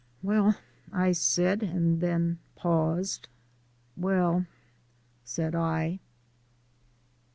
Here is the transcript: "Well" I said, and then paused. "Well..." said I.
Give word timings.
"Well" 0.23 0.55
I 1.03 1.11
said, 1.11 1.61
and 1.61 2.01
then 2.01 2.39
paused. 2.55 3.29
"Well..." 3.95 4.47
said 5.23 5.53
I. 5.53 5.99